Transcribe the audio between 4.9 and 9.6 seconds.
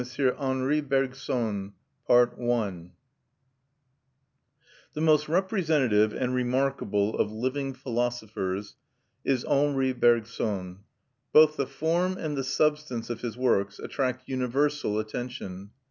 most representative and remarkable of living philosophers is M.